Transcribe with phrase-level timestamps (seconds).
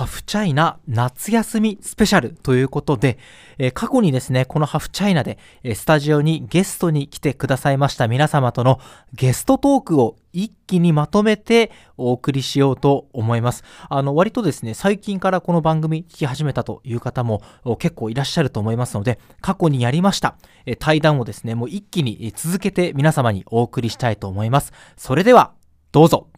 [0.00, 3.18] ハフチャイナ夏休みスペシャルということで、
[3.58, 8.80] えー、過去にですね、このハフチャイナで、えー、スタジオにゲストに来てくださいました皆様との
[9.12, 13.62] ゲストトークを一気にまとめてお送りしようと思います。
[13.90, 17.42] あの、割とですね、最近からこの番組聞き始めたという方も
[17.78, 24.72] 結構いらっしゃると思いますので、過去にやりました、えー、対談をですね、もう一気に続けて皆様にお送りしたいと思います。
[24.96, 25.52] それでは、
[25.92, 26.28] どうぞ。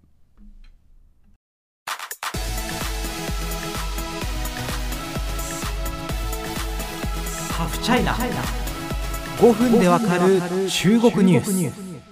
[7.63, 8.13] ハフチャイナ
[9.39, 12.03] 5分でわかる中国ニュース。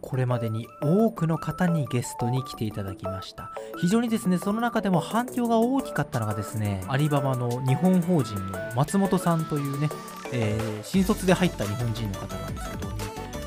[0.00, 3.50] これまでに多くの方にゲストに来ていただきました。
[3.80, 9.88] 非常にですねその中でも反響が大きかったのがですねアリババの日本法人の松本さんというね、
[10.32, 12.94] えー、新卒で入った日本人の方なんですけどね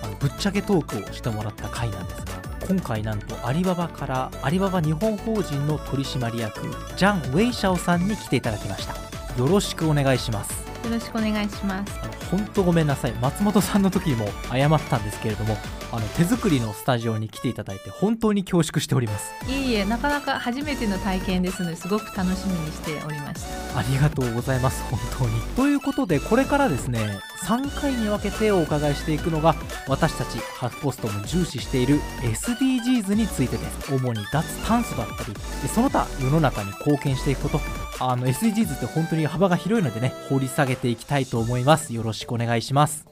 [0.04, 2.34] あのぶっちゃけトークをしてもらった回なんですが
[2.68, 6.60] 今回なんとアリババからアリババ日本法人の取締役
[6.98, 9.14] ジャン・ウェイシャオさんに来ていただきました。
[9.38, 11.94] よろしくお願いしますよろしくお願いします。
[12.30, 13.12] 本当ごめんなさい。
[13.14, 15.56] 松本さんの時にも謝ったんですけれども
[15.92, 19.32] あの手作りのスタジオに来ていただいて本当に恐縮しております。
[19.48, 23.80] いえいえなかなか初めての体験ですのですごく楽しみにしておりました。
[23.80, 25.42] ありがとうございます本当に。
[25.56, 29.56] ということでこれからですね3回に分けてお伺いしていくのが
[29.88, 33.94] 私たちハフポストも重視している SDGs についてです。
[33.94, 35.34] 主に脱炭素だったり
[35.70, 41.94] その他世の中に貢献していくことあの SDGs って本当に幅が広いのでね掘り下げていきたいと思います。
[41.94, 43.06] よろしくお願いします。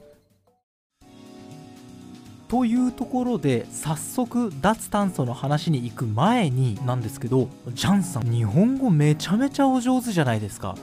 [2.48, 10.74] というところで早速脱炭素の話に行く前になんですけどジャンさん日本語めちゃめちゃお上手じゃないですか。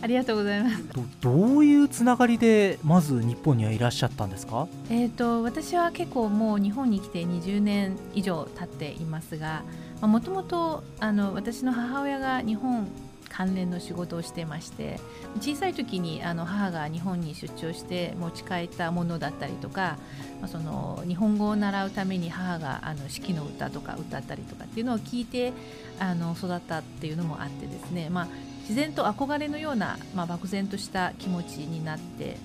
[0.00, 0.82] ありがとうございます。
[1.20, 4.66] どういうつながりでまず日本にはいらっしゃったんですか？
[4.90, 9.62] えっ、と私は結構もう日本に来て20年以上経っていますが
[10.00, 12.88] もともと私の母親が日本
[13.28, 14.98] 関連の仕事をしてまして
[15.40, 19.98] 小さい時にあの母が日本に出張して持ち帰ったものだったりとか、
[20.40, 25.52] まあ、その日本語を習うために母があの四季の歌とか歌ったりとかっていうのを聞いて
[25.98, 28.28] あの育ったっていうのもあってですね、まあ、
[28.62, 32.36] 自然と憧れのような、まあ、漠然とした気持ちになって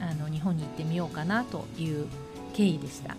[0.00, 2.06] あの日本に行ってみようかなという
[2.54, 3.16] 経緯でした。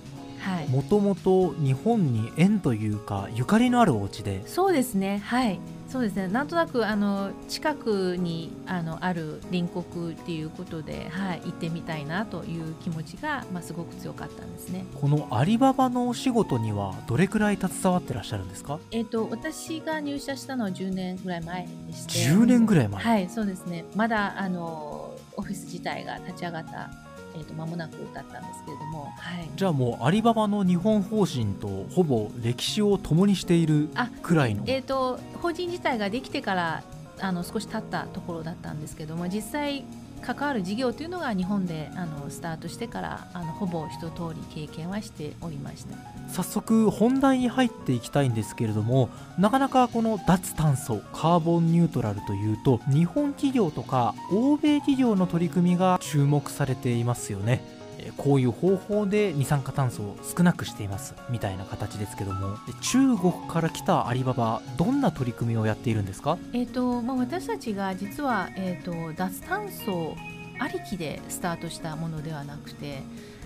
[0.69, 4.45] もともと日本に縁というかゆかりのあるお家で。
[4.45, 5.21] そうですね。
[5.25, 5.59] はい
[5.93, 6.27] そうですね。
[6.27, 14.85] なんとなくあの近くにあのある隣国っていうことで、はい、行ってみたいなという気持ちが、まあ、すごく強かったんですね。
[14.99, 22.27] このアリババのお仕事にはどれくらい携わってらっしゃるんですか、えーと、私が入社したのは10年ぐらい前でして。
[22.27, 23.03] 10年ぐらい前。
[23.03, 23.85] はいそうですね。
[23.95, 26.89] まだあのオフィス自体が立ち上がった
[27.35, 33.89] えーと、間もなくだったんですけれども、はい、じゃあもうアリババの日本法人とほぼ歴史を共にしている
[34.21, 34.63] くらいの。
[34.67, 36.83] えーと、法人自体ができてから
[37.19, 39.85] あの少し経ったところだったんですけども実際
[40.23, 45.97] 関わる事業というのが日本であのスタートしてからあのほぼ一通り経験はしておりました。
[46.29, 57.82] 早速本題に入っていきたいんですけれどもなかなかこの脱炭素カーボンニュートラルというと日本企業とか欧米企業の取り組みが注目されていますよね。
[58.17, 70.15] こういう方法で二酸化炭素を少なくしていますみたいな形ですけども中国から来たアリババどんな取り組みをやっているんですか、えーとまあ、私たちが実は、えーと、脱炭素
[70.59, 73.01] ありきでスタートしたものではなくて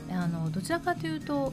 [0.10, 1.52] あのどちらかというと、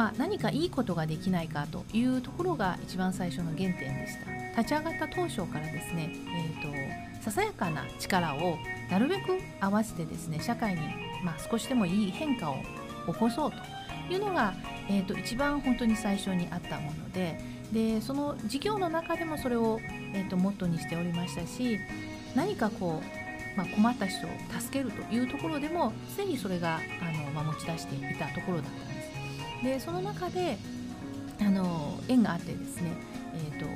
[0.00, 8.56] まあ、何かいいことができないかというところが一番最初の原点でした立ち上がった当初からですね、えーとささやかな力を
[8.90, 10.80] なるべく合わせてですね社会に、
[11.22, 12.56] まあ、少しでもいい変化を
[13.06, 13.58] 起こそうと
[14.10, 14.54] いうのが、
[14.88, 17.38] えーと、一番本当に最初にあったもので
[17.70, 19.80] でその事業の中でもそれを、
[20.14, 21.78] えーと、モットーにしておりましたし
[22.34, 26.80] 何かこう、まあ、困った人を助けるというところでもすでにそれがあ
[27.18, 28.99] の、まあ、持ち出していたところだったんです。
[29.62, 30.58] でその中で
[31.40, 32.92] あの縁があってですね、
[33.34, 33.66] えーと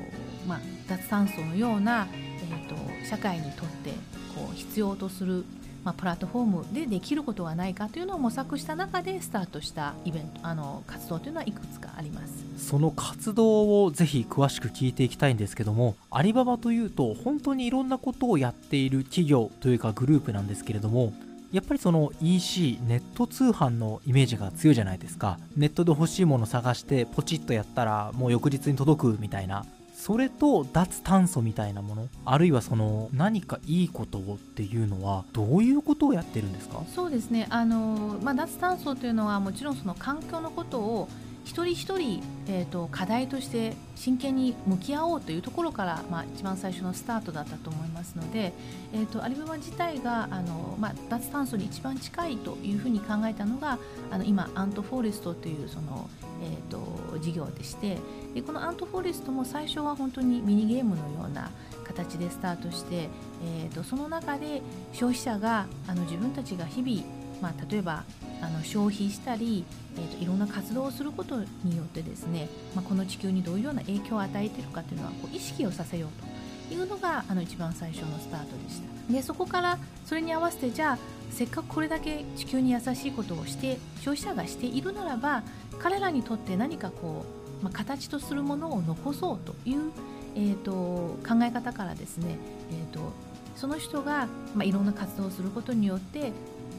[0.46, 2.06] まあ、脱炭素のような
[2.44, 2.76] えーと、
[3.06, 3.90] 社会にとって
[4.34, 5.44] こう必要とする、
[5.82, 12.44] まあ、プラットフォームでできることはないかというのを模索した中でスタートしたイベントあの活動というのはいくつかあります。
[12.56, 21.12] その活動をぜひ詳しく聞いていきたいんですけどもアリババというと本当にいろんなことをやっている企業というかグループなんですけれども
[21.54, 25.38] やっぱりその EC ネット通販のイメージが強いじゃないですか。
[25.56, 29.64] ネットで欲しいもの探してポチッとやったらもう翌日に届くみたいな。
[29.96, 32.08] それと脱炭素みたいなもの。
[32.24, 36.82] あるいはその何かいいことをっていうのはどういうことをやってるんですか？
[36.92, 37.46] そうですね。
[37.50, 41.08] あの、まあ、脱炭素というのはもちろんその環境のことを
[41.44, 48.52] 一人一人、えーと、課題として真剣に向き合おうというところから、まあ、一番最初のスタートだったと思いますので、
[48.92, 53.78] えーと、アリババ自体があの、まあ、脱炭素に一番近いというふうに考えたのが
[54.10, 56.08] あの今アントフォレストというその、
[56.42, 56.78] えーと、
[57.12, 57.98] と事業でして
[58.34, 61.50] でこのアントフォレストも最初は本当にミニゲームのような
[61.84, 63.08] 形でスタートして、
[63.44, 64.62] えー、とその中で
[64.92, 67.06] 消費者があの自分たちが日々、
[67.42, 68.04] まあ、例えば
[68.44, 69.64] あの消費したり、
[69.96, 79.12] えーと、いろんな活動をすることによってですね、まあ、この地球にどういうような影響を与えているかというのはこう意識をさせようというのがあの一番最初のスタートでした。
[79.12, 80.98] でそこからそれに合わせてじゃあ
[81.30, 85.42] せっかくこれだけ地球に優しいことをして消費者がしているならば
[85.78, 87.24] 彼らにとって何かこ
[87.60, 89.90] う、まあ、形とするものを残そうという、
[90.36, 92.38] えーと、考え方からですね、
[92.70, 93.12] えーと
[93.56, 96.32] その人が、まあ、いろんな活動をすることによって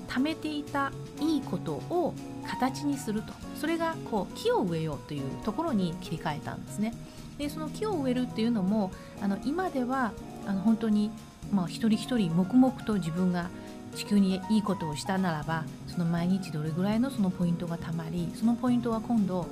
[0.08, 2.14] 貯めていたいいことを
[2.48, 3.34] 形にすると。
[3.60, 6.94] それがこう木を植えようというところに切り替えたんですね。
[7.38, 8.92] でその木を植えるっていうのも
[9.22, 10.14] あの今では
[10.46, 11.12] あの本当に、
[11.52, 13.50] まあ、一人一人黙々と自分が
[13.96, 19.48] 地球にいいことをしたならばその毎日どれぐらいのそのポイントがたまりそのポイントは今度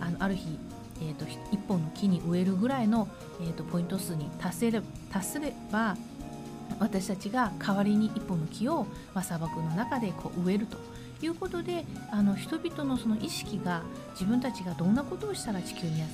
[0.00, 0.58] あのある日、
[1.00, 3.08] えーと、1本の木に植えるぐらいの、
[3.40, 4.80] えーとポイント数に達せれ
[5.12, 5.96] 達すれば
[6.78, 10.76] 私たちが代わりに一本の木を、まあ、砂漠の中でこう植えると
[11.20, 13.82] いうことであの人々のその意識が
[14.12, 16.10] 自分たちがどんなことをしたら地球に優し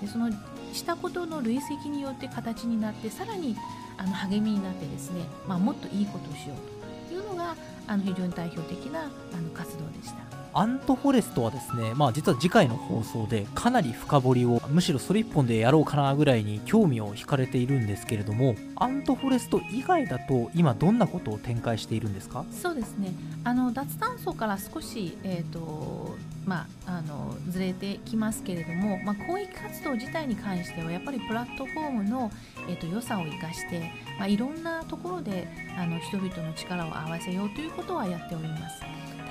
[0.00, 0.30] いでその
[0.72, 3.56] したことの累積によって形になってさらに
[3.96, 9.04] あの励みになってですね、まあ、もっといいことをしようというのがあの非常に代表的なあ
[9.40, 10.33] の活動でした。
[10.56, 22.44] アントフォレストはですね、まあ実は次回の放送でかなり深掘りを、むしろそれ一本でやろうかなぐらいに興味を惹かれているんですけれども、アントフォレスト以外だと今どんなことを展開しているんですか？
[22.52, 23.12] そうですね、
[23.42, 26.16] あの脱炭素から少し、えーと
[26.46, 32.30] まあ、あのずれてきますけれども、まあ、公益活動自体に関してはやっぱりプラットフォームの、
[32.68, 38.82] えーと、良さを生かして、まあ、いろんなところであの人々の力を合わせようということはやっております。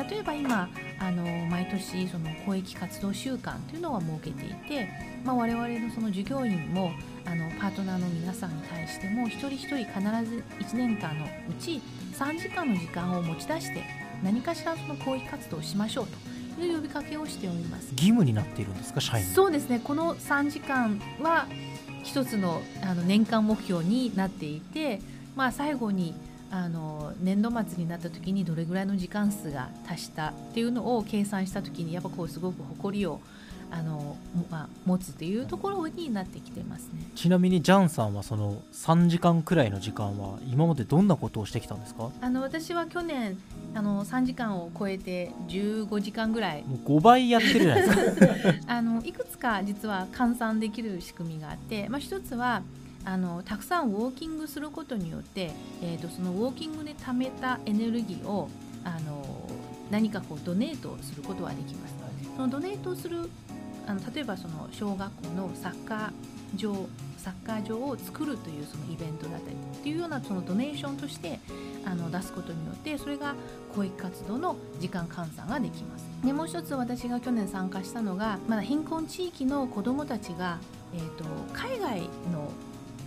[0.09, 0.69] 例えば今
[0.99, 4.89] あの毎年その公益活動週間というのは設けていて、
[5.23, 6.91] まあ、我々のその従業員も
[7.25, 11.81] あのパートナーの皆さんに対しても一人一人必ず1年間のうち
[12.13, 13.83] 3時間の時間を持ち出して
[14.23, 16.07] 何かしらその公益活動をしましょう
[16.57, 17.89] という呼びかけをしております。
[17.91, 19.81] 義務になっているんですか社員そうですね。
[19.83, 21.47] この3時間は
[22.03, 25.01] 一つのあの年間目標になっていて、
[25.35, 26.13] まあ、最後に
[26.55, 33.19] あの年度末になった時にどれぐらいの時間数が達したっていうのを計算した時にやっぱこうすごく誇りを
[33.71, 34.17] あの、
[34.51, 37.09] まあ、持つっていうところになってきてますね。
[37.15, 42.11] ちなみにジャンさんはその3時間くらいの時間は今までどんなことをしてきたんですか？
[42.21, 43.35] あの私は去年
[43.73, 46.63] あの3時間を超えて15時間ぐらい。
[46.67, 48.33] もう5倍やってるじゃないですか。
[48.75, 52.61] あのいくつか実は換算できる仕組みがあって、まあ、一つは
[53.05, 55.51] あのたくさんウォーキングすることによって、
[55.81, 58.49] えーと、そのウォーキングで貯めたエネルギーを
[58.83, 59.49] あの
[59.91, 61.93] 何かこうドネートすることができます。
[62.35, 63.29] そのドネートする
[63.85, 71.39] あの例えばその小学校のサッカー場サッカー場を作るというそのイベントだったりっていうようなそのドネーションとして
[71.85, 73.35] あの出すことによってそれが
[73.73, 76.05] 公益活動の時間換算ができます。
[76.25, 80.59] でもう一つ私が去年参加したのがまだ貧困地域の子どもたちが、
[80.93, 81.23] えーと
[81.53, 82.01] 海外
[82.31, 82.51] の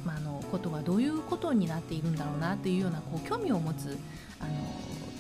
[0.07, 3.99] まあ、あのことはどういうことになっているんだろうなというようなこう興味を持つ
[4.41, 4.51] あの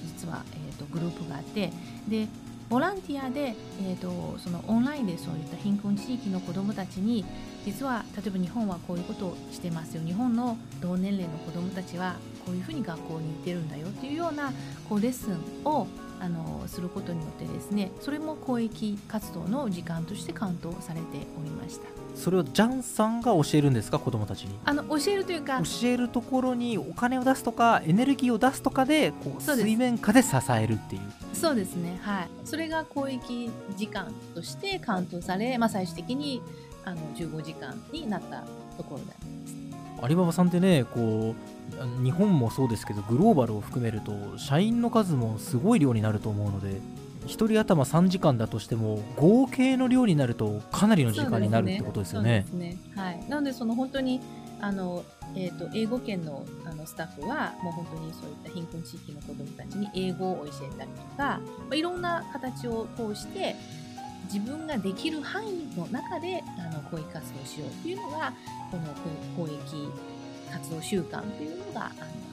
[0.06, 1.72] 実は、えーと、グループがあって
[2.08, 2.28] で
[2.68, 7.24] ボランティアで、えーと、そのオンラインでそういった貧困地域の子どもたちに
[7.64, 14.52] 実は例えば日本はこういうことをしてますよ日本の同年齢の子どもたちはこういうふうに学校に行ってるんだよっていうような
[14.88, 15.86] こうレッスンを
[16.18, 21.06] あのすることによってですねそれも公益活動の時間としてカウントされて
[21.40, 22.05] おりました。
[22.16, 23.98] それをジャンさんが教えるんですか？
[23.98, 24.58] 子供たちに。
[24.64, 25.60] あの教えるというか。
[25.62, 31.02] 教えるところにお金を出すとかエネルギーを出すとかでこう水面下で支えるっていう。
[31.34, 31.98] そうですね。
[32.02, 32.28] はい。
[32.44, 36.42] それが公益時間としてカウントされ、まあ、最終的に
[36.84, 38.44] あの15時間になった
[38.76, 40.04] ところであります。
[40.04, 41.34] アリババさんってねこ
[42.00, 46.80] う日本もそうですけどグローバルを含めると社員の数もすごい量になると思うので
[47.26, 52.46] 1人頭3時間だとしても合計の量になるとかなりの時間になるってことですよね。
[52.52, 54.20] ねはい、なのでその本当に
[54.60, 55.04] あの、
[55.34, 61.40] えーと、英語圏のあのスタッフはもう本当にそういった貧困地域の子どもたちに英語を教えたりとか、ま
[61.72, 63.56] あ、いろんな形を通して
[64.32, 68.32] 自分ができる範囲の中であの公益活動をしようというのが
[68.70, 68.84] この
[69.36, 69.58] 公益
[70.50, 72.25] 活動習慣というのがあの。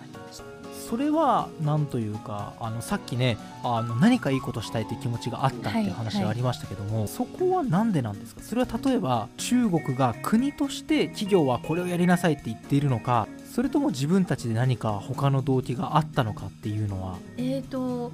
[0.73, 8.41] それは何というかあのさっきねあの何かいいことしたいという気持ちがあったっていう話がありましたけども、はいはい、そこは何でなんですか？
[8.41, 17.17] それは例えば中国が国として企業はこれをやりなさいって言っているのかそれとも自分たちで何か他の動機があったのかっていうのは？
[17.37, 18.11] えーと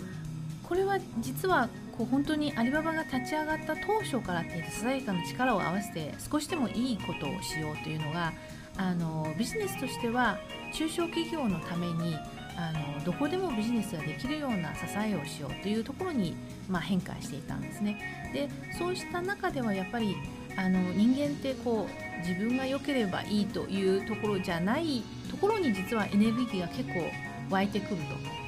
[0.67, 8.31] これは実はこう本当にアリババが立ち上がった当初からってささやかな力を合わせて少しでもいいことをしようというのが
[8.77, 10.37] あのビジネスとしては
[10.75, 12.15] 中小企業のために
[12.59, 16.35] あのどこでもビジネスができるような支えをしようというところに、
[16.67, 17.97] まあ、変化していたんですね。
[18.33, 20.17] でそうした中ではやっぱり
[20.57, 27.09] あの人間ってこう自分が良ければいいというところじゃないところに実はエネルギーが結構
[27.49, 27.97] 湧いてくる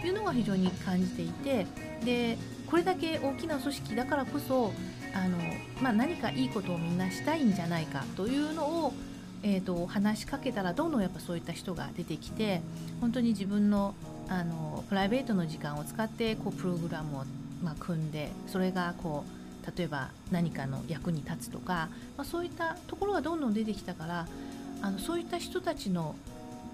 [0.01, 1.65] というのが非常に感じていて
[2.03, 2.37] で
[2.69, 4.73] これだけ大きな組織だからこそ
[5.13, 5.37] あの、
[5.81, 8.93] まあ、何かいいことをみんなしたいんじゃないかというのを、
[9.43, 12.61] えーと、話しかけたらどんどんやっぱそういった人が出てきて
[12.99, 13.95] 本当に自分の
[14.29, 17.23] あのプライベートの時間を使ってこうプログラムを、
[17.61, 24.27] まあ、組んでそれがこう例えば何かの役に立つとか、まあ、そういったところがどんどん出てきたから
[24.81, 26.15] あのそういった人たちの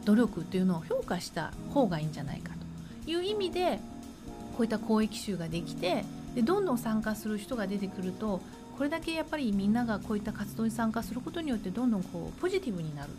[0.06, 3.12] 努力っていうのを評価した方がいいんじゃないかと。
[3.12, 3.80] いう意味で
[4.56, 6.04] こういった公益集ができて
[6.36, 8.42] でどんどん参加する人が出てくると
[8.77, 13.10] これだけやっぱりみんながこういった活動に参加することによってどんどんこうポジティブになる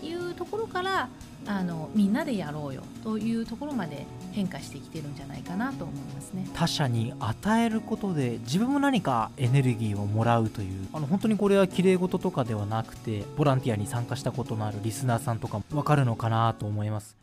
[0.00, 1.08] というところから
[1.46, 6.46] あのみんなでやろうよというところまで変化してきてるんじゃないかなと思いますね。
[6.54, 17.19] 他者に与えることで自分も何かエネルギーをもらうというあの本当にこれは綺麗事とかではなくてボランティアに参加したことのあるリスナーさんとかも分かるのかなと思います。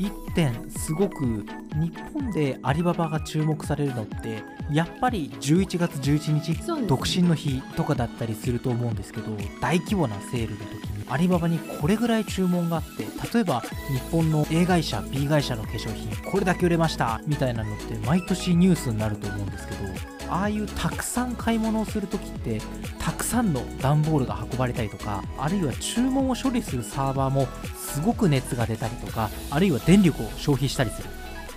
[0.00, 4.42] 1点すごく日本でアリババが注目されるのって
[4.72, 13.04] やっぱり11月11日、独身の日とかだったりすると思うんですけど大規模なセールの時にアリババにこれぐらい注文があって
[13.34, 22.60] 例えば日本の A 会社 B 会社の化粧品これだけ売れましたみたいなのって毎年ニュースになると思うんですけどああいうたくさん買い物をする時って
[22.98, 31.08] たくさんの段ボールが運ばれたりとかあるいは注文を処理するサーバーもすごく熱が出たりとかあるいは電力を消費したりする。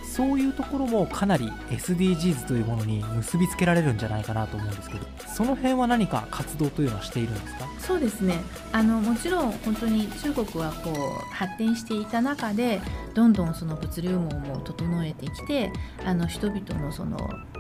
[0.03, 7.67] そういうところもかなり SDGs というものに結びつけられるんじゃないかなと思うんですけどその辺は何か活動というのはしているんですか？
[7.79, 8.35] そうですね。
[8.71, 12.79] あのもちろん本当に中国はこう発展していた中で
[13.15, 15.71] どんどんその物流網も整えてきて
[16.05, 17.17] あの人々のその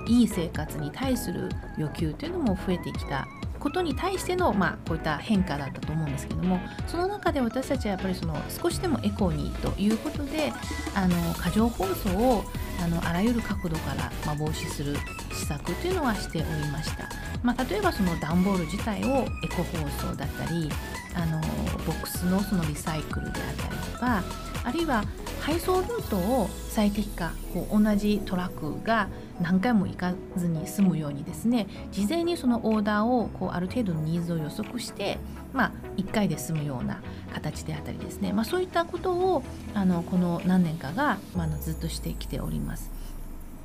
[0.07, 3.27] いい生活に対する欲求というのも増えてきた
[3.63, 10.51] ことに対しての、まあ、こういった変化だったと思うんですけどもその中で私たちはやっぱりその少しでもエコにということで
[10.93, 12.43] あの過剰包装を
[12.83, 14.97] あのあらゆる角度から、まあ、防止する
[15.31, 17.07] 施策というのはしておりました、
[17.41, 19.77] まあ、例えばその段ボール自体をエコ包
[20.09, 20.69] 装だったり
[21.15, 21.39] あの
[21.85, 24.23] ボックスのそのリサイクルであったりとか
[24.65, 25.05] あるいは
[25.39, 29.07] 配送ルートを最適化こう同じトラックが
[29.41, 35.17] 何回も行かずに済むようにですね事前にそのオーダーをこうある程度のニーズを予測して、
[35.53, 37.01] まあ、1回で済むような
[37.33, 42.91] 形であったりですね、まあ、そういったことをあのこの何年かが、まあ、ずっとしてきております。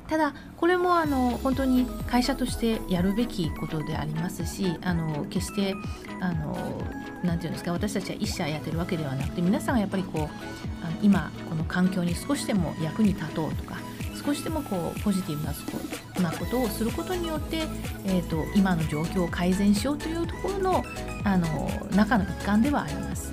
[0.09, 5.75] ただこれもあの本当に会社としてやるべきことでありますしあの決して
[6.19, 6.57] あの
[7.23, 13.75] なていうんですか私たちは一社やってるわけではなくて皆さんがやっぱりこうあの今この環境に少しでも役に立とうとか
[14.29, 17.63] 少しでもこうポジティブなことをすることによって、
[18.05, 20.83] えーと、今の状況を改善しようというところの
[21.23, 21.47] あの
[21.95, 23.31] 中の一環ではあります。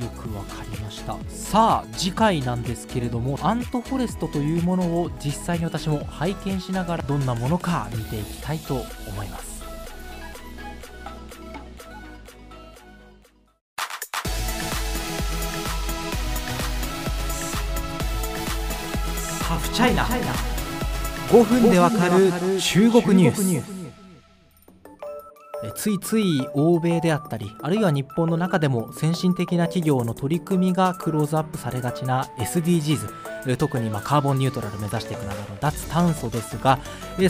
[0.00, 8.74] よくわかりましたさあ次回なんですけれどもアントフォレストというものを実際に私も拝見しながらどんなものか見ていきたいと
[9.08, 9.55] 思います
[19.46, 20.02] ハフチャイナ
[21.28, 23.75] 5分でわかる中国ニュース。
[25.74, 36.80] ついつい欧米であったりあるいは日本の中でも先進的な企業の取り組みがクローズアップされがちな SDGs 特にまカーボンニュートラル目指していくなどの脱炭素ですが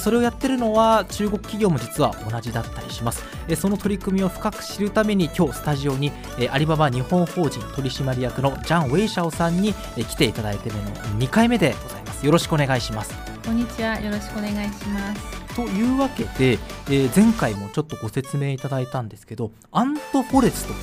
[0.01, 3.25] それをやってるのは中国企業も実は同じだったりします。
[3.57, 6.11] その取り組みを深く知るために今日スタジオに
[6.51, 10.91] アリババ日本法人取締役のジャン・ウェイシャオさんに来ていただいているの
[11.21, 12.25] 2回目でございます。
[12.25, 13.15] よろしくお願いします。
[13.45, 14.01] こんにちは。
[14.01, 15.46] よろしくお願いします。
[15.57, 16.59] というわけで、
[16.91, 20.75] えー、前回もちょっとご説明いただいたんですけどアントフォレスト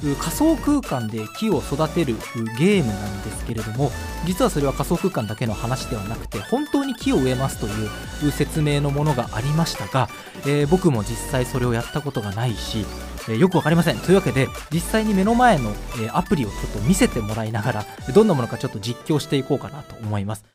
[0.00, 2.14] という仮想空間で木を育てる
[2.58, 3.90] ゲームなんですけれども
[4.26, 10.10] 実はそれは仮想空間だけの話ではなくて本当に木を植えますという説明のものがありましたが、
[10.46, 12.84] えー、僕も実際それをやったことがないし、
[13.30, 13.98] え、よく分かりません。
[13.98, 15.70] というわけで実際に目の前の、
[16.02, 20.53] え、アプリをちょっと見せてもらいながらどんなものかちょっと実況していこうかなと思います。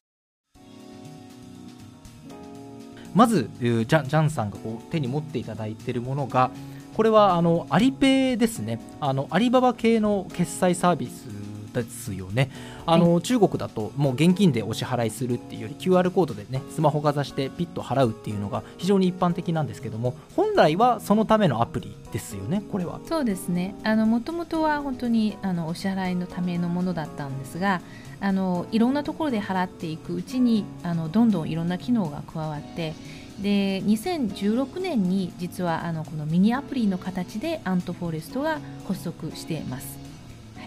[3.20, 6.52] まずジャジャンさんがこう手に持っていただいているものが
[6.94, 8.80] これはあのアリペイですね。
[9.02, 11.26] あのアリババ系の決済サービス
[11.74, 12.52] ですよね。
[12.86, 23.00] あの、はい、中国だともう現金でお支払いするっていうより QR コードでねスマホかざしてピッと払うっていうのが非常に一般的なんですけども本来はそのためのアプリですよねこれは。
[23.06, 23.76] そうですね。
[23.84, 27.82] もともとは本当にあのお支払いのためのものだったんですが
[28.22, 32.94] あのいろんなところで払っていくうちにあのどんどんいろんな機能が加わって
[33.42, 39.99] で2016年に実はあのこのミニアプリの形でアントフォレストが発足しています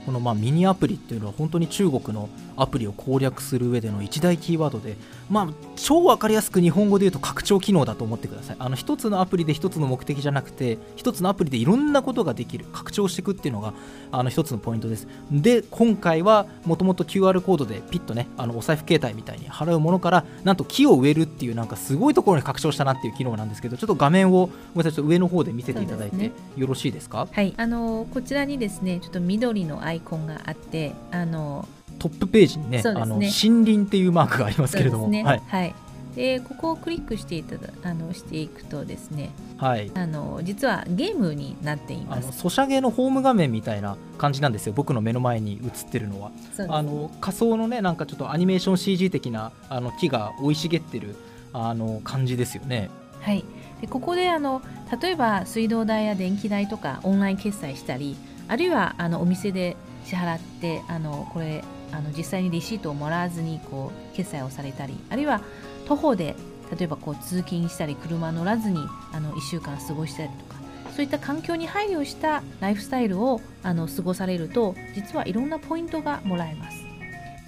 [0.05, 4.97] このまあミニアプリっていうのは本当に中国のアプリを攻略する上での一大キーワードで、
[5.31, 8.57] まあ、超分かりやすく日本語で言うと拡張機能だと思ってください。
[8.59, 13.75] あの一つのアプリで一つの目的じゃなくて一つのアプリでいろんなことができる拡張していくっていうのが
[14.13, 15.09] あの一つのポイントです。
[15.31, 27.27] で今回はもともと QR コードでピッとねあのお財布携帯みたいに払うものからなんと木を植えるっていうなんかすごいところに拡張したなっていう機能なんですけどちょっと画面をごめんなさい上の方で見せていただいてよろしいですか？
[27.31, 27.55] はい。
[27.57, 31.67] あのこちらにですねちょっと緑のアイコンがあってあの
[32.03, 35.75] トップページにね、ね、あの森林っていうマークがありますけれども、ね、はい、はい、
[36.17, 42.37] でここをクリックしていただあのしていくとですね、はい、あの実はゲームになっています。
[42.37, 44.73] ソシャゲのホーム画面みたいな感じなんですよ。
[44.73, 46.35] 僕の目の前に映ってるのは、ね、
[46.69, 51.15] あの仮想のねなんかちょっとアニメーション CG 的なあの木が生い茂ってる
[51.53, 52.91] あの感じですよね。
[53.21, 53.45] はい。
[53.81, 54.61] でここであの
[55.01, 58.17] 例えば水道代や電気代とかオンライン決済したり
[58.49, 65.43] あるいはあのお店で支払ってあのこれあの実際にレシートをもらわずにこう決済をされたりあるいは
[65.87, 66.35] 徒歩で
[66.77, 70.63] 例えばこう通勤したり車乗らずにあの1週間過ごしたりとか
[70.95, 76.79] そういった環境に配慮したライフスタイルをあの過ごされると実はいろんなポイントがもらえます。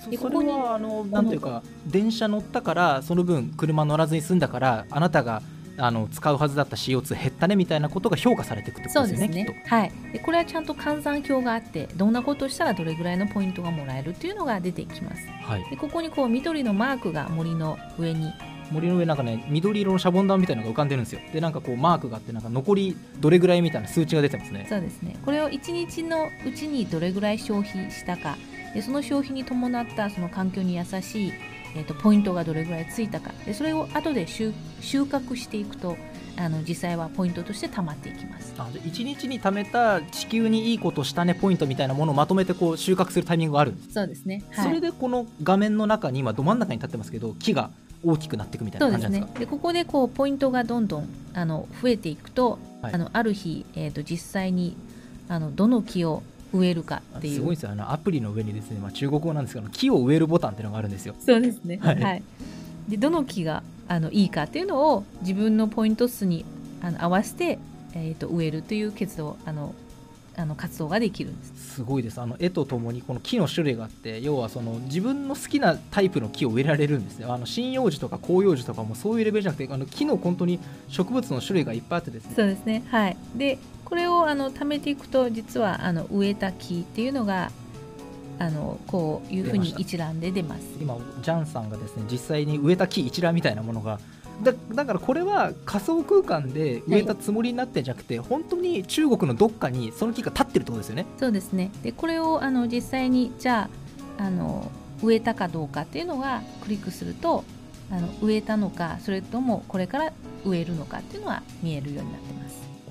[0.04, 5.40] それはあのなんていうか電車乗ったからその分車乗らずに済んだからあなたが
[5.76, 9.28] あの使うはずだった CO2 減ったねみたいなことが評価されていくってことですよね。
[9.28, 9.62] ね。
[9.66, 15.26] はい、でこれはちゃんと換算表があってどんなことをしたらどれぐらいのポイントがもらえるっていうのが出てきます。
[15.42, 18.32] はい、でここにこう緑のマークが森の上に。
[18.70, 21.20] 森の上なんかね緑色のシャボン玉みたいなのが浮かんでるんですよ。
[21.32, 24.66] でなんかこうマークがあってなんか残りどれぐらいみたいな数値が出てますね。
[24.68, 25.16] そうですね。
[25.24, 28.36] これを1日のうちにどれぐらい消費したか。
[28.74, 31.32] でその消費に伴ったその環境に優しい、
[31.74, 33.32] えーと、とポイントがどれぐらいついたか。
[33.44, 35.96] でそれを後で収穫していくと
[36.36, 38.54] あの実際はポイントとして貯まっていきます。
[38.58, 43.72] あ1日に貯めた地球にいいことしたねポイントみたいなものをまとめてこう収穫するタイミングがある。
[43.72, 47.70] んですそうですね、はい、それでこの画面の中に今ど真ん中に立ってますけど木が
[48.04, 49.32] 大きくなっていくみたいな感じなんですか？
[49.34, 54.76] で、ね、ここでこうポイントがどんどんあの増えていくと、はい、あのある日、えーと、実際に
[55.28, 56.22] あのどの木を
[56.54, 57.34] 植えるかっていう。
[57.34, 57.72] すごいですよ。
[57.72, 61.14] あのアプリの上にですね、まあ、中国語なんですけど木を植えるボタンっていうのがあるんですよ。
[61.18, 61.78] そうですね。
[61.82, 62.22] はい、はい、
[62.88, 66.44] でどの木があのいいかっていうのを自分のポイント数に
[66.80, 67.58] あの合わせて、
[67.94, 69.74] えーと、植えるという活動あの
[70.36, 71.74] あの活動ができるんです。
[71.76, 72.20] すごいです。
[72.20, 82.32] あの絵とともにこの木の種類があって要はその自分の好きなタイプの木を植えられるんですよあの針葉樹とか広葉樹とかもそういうレベルじゃなくてあの木の本当に植物の種類がいっぱいあってですね。
[82.34, 82.82] そうですね。
[82.88, 83.16] はい。
[83.36, 87.50] でこれをあの貯めていくと実はあの植えた木っていうのが
[88.38, 94.00] あのこういうふうに一覧で出ます今ジャンさんがですね実際に植えた木一覧みたいなものが
[94.42, 101.06] だだからこれは仮想空間で植えたつもりになってんじゃなくて、はい、本当に中国のどっかにその木が立ってるってことですよね。
[101.18, 103.68] そうですねでこれをあの実際にじゃ
[104.18, 104.70] ああの
[105.02, 107.44] 植えたかどうかっていうのがクリックすると
[107.90, 110.12] あの植えたのかそれともこれから
[110.44, 112.43] 植えるのかっていうのは見えるようになってます。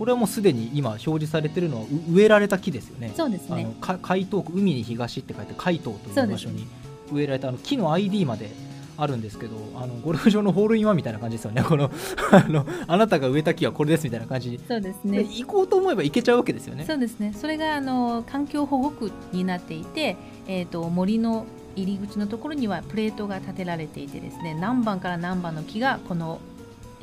[0.04, 3.14] これはもうすでに今表示されてるのは植えられた木ですよね。
[3.16, 3.74] そうですね。
[3.80, 6.68] あの海東区海に東って書いて海東という場所に
[7.10, 8.52] 植えられたあの木の ID まで
[8.98, 11.64] あるんですけどあのゴルフ場のホールインワンみたいな感じですよね。
[11.66, 11.90] この
[12.32, 14.60] あのあなたが植えた木はこれですみたいな感じ。
[14.68, 15.20] そうですね。
[15.24, 16.84] 行こうと思えば行けちゃうわけですよね。
[16.86, 17.34] そうですね。
[17.34, 20.18] それがあの環境保護区になっていて、
[20.50, 21.46] えーと、森の
[21.78, 26.42] 入り口のところにはプレートが立てられていてですね何番から何番の木がこの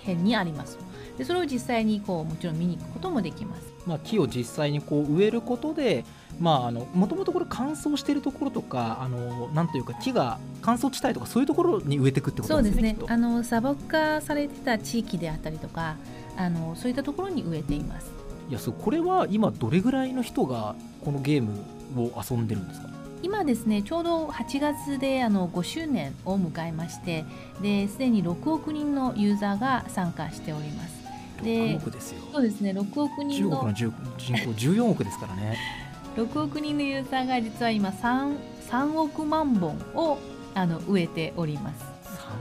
[0.00, 0.78] 辺にあります
[1.18, 6.04] でそれを実際にこうもちろん見に行くこともできます、まあ、木を実際にこう植えることで
[6.38, 12.80] まあ、あのもともとこれ乾燥しているところとかあのなんというか木が乾燥地帯とかそういうところに植えていくってことですね。
[12.80, 15.96] そうですねあの砂漠化されてた地域であったりとか
[16.36, 18.10] あのそういったところに植えています。
[18.48, 21.62] いやそうこれは今どれぐらいの人がこのゲーム
[21.96, 22.88] を遊んでるんですか？
[23.22, 27.26] 今ですねちょうど8月であの5周年を迎えまして
[27.60, 30.99] ですでに6億人のユーザーが参加しております
[31.42, 32.20] で6億ですよ。
[32.32, 35.56] そうですね6億人中国のの人人口14億ですからね。
[36.16, 38.36] 6億人のユーザーが実は今 3,
[38.70, 40.18] 3億万本を
[40.54, 41.84] あの植えております。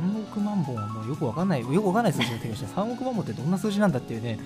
[0.03, 2.81] 3億万本はもうよくわかんないよくわかんない数字が出てきました。
[2.81, 4.39] 3億万本ってどんな数字なんだっていうね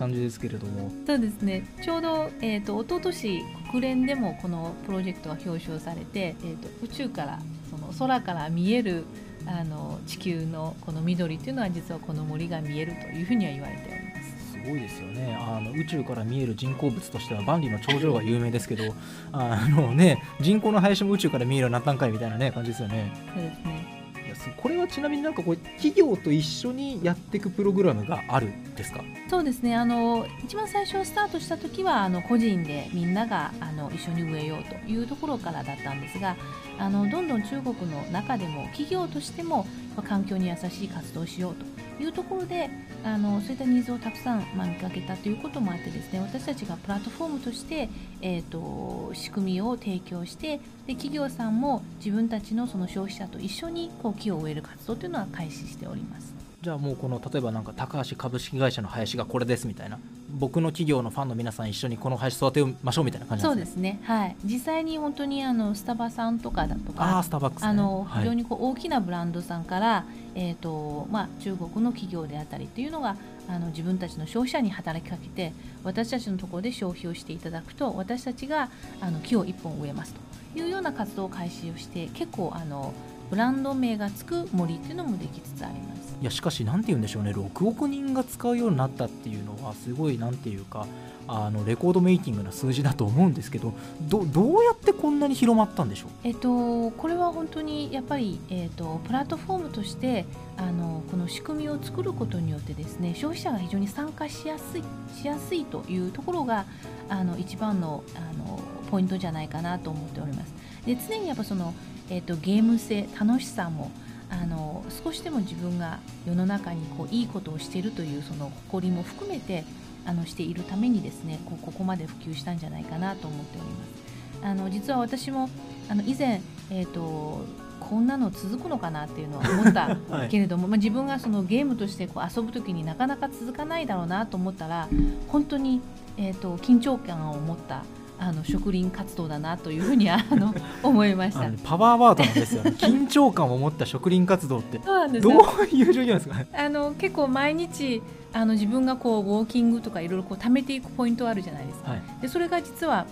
[0.00, 0.90] 感じですけれども。
[1.06, 1.66] そうですね。
[1.82, 7.38] ちょうど、えー、と一昨年国連でもこのプロジェクトが表彰されて、えー、と宇宙から
[7.70, 9.04] その空から見える
[9.46, 14.52] あの地球のこの緑っていうのは実はこの森が見えるというふうには言われております。
[14.52, 15.36] すごいですよね。
[15.38, 18.94] あの宇宙から見える人工物としては万里の長城が有名ですけど
[19.32, 23.12] あのね人口の林も宇宙から見えるようになったんかいみたいなね感じですよね。
[23.34, 23.99] そうですね
[24.44, 29.02] ですこれはちなみになんかこう企業と一緒にやっていくプログラムがあるんですか？
[29.28, 29.76] そうですね。
[29.76, 36.36] あの一番最初スタートした時はあの個人でみんながあの一緒に植えようというところからだったんですが
[36.78, 39.66] あのどんどん中国の中でも企業としても
[40.00, 42.70] まあ環境に優しい活動をしようというところで
[43.04, 47.88] あのそういったニーズをたくさん、まあ、見かけたということもあってですね私たちがプラットフォームとして、
[48.22, 56.34] えー、と仕組みを提供してで企業さんも自分たちのその消費者と一緒にこう木を植える活動というのは開始しております。
[56.62, 59.98] じゃあもうこの例えばなんか高橋株式会社の林がこれですみたいな
[60.38, 63.76] 僕の企業のファンの皆さん一緒にこの林育てましょうみたいな感じなですね。
[63.76, 68.22] そうんですね、はい、実際に本当にあのスタバさんとかだとああかスターバックス、ね、あのはい。
[68.22, 73.16] 非常にこう大きなブランドさんから、えーとまあ、中国の企業であったりっていうのが
[73.48, 82.92] あの自分たちの消費者に働きかけて私たちのところで消費をしていただくと私たちがあの木を1本植えますというような活動を開始をして結構あの
[83.30, 86.00] ブランド名がつく森っていうのもできつつあります。
[86.20, 90.86] いやしかしなんて言うんでしょうね6億人が使うようになったっていうのはすごいなんていうか
[91.26, 96.10] あのレコードメイキングな数字だと思うんですけどどどうやってこんなに広まったんでしょう？
[96.24, 100.26] えっと、これは本当にやっぱり、えっと、プラットフォームとして
[100.58, 104.82] あのこの仕組みを作ることによってですね消費者が非常に参加しやすい
[105.18, 106.66] しやすいというところが
[107.08, 110.52] あの一番のあのポイントじゃないかなと思っております。
[110.84, 111.74] で常にやっぱその、
[112.10, 113.90] えっと、ゲーム性楽しさも
[114.28, 119.64] あの少しでも自分が世の中にこういいことをしているというその誇りも含めて
[120.06, 124.10] あのしているためにですねこうここまで普及したんじゃないかなと思っております。
[124.42, 125.50] あの実は私も
[125.88, 127.44] あの以前、えー、と
[127.78, 134.88] こんなの続くのかなっていうのは思った はいけれども、まあ、自分がそのゲームとしてこう遊ぶ時になかなか続かないだろうなと思ったら
[135.28, 135.80] 本当に、
[136.16, 137.84] えー、と緊張感を持った
[138.22, 140.54] あの植林活動だなというふうにあの
[140.84, 141.40] 思いました。
[141.46, 141.56] あの。
[141.64, 142.72] パワーワードなんですよね。
[142.78, 144.92] 緊張感を持った植林活動ってど
[145.30, 145.42] うよ。
[145.72, 146.34] いう状況ですか？
[146.36, 148.02] ねあの結構毎日
[148.32, 151.90] あの自分がこうウォーキングとかいろいろこう貯めていくポイントあるじゃないですか。
[151.92, 152.02] はい。
[152.20, 153.06] でそれが実は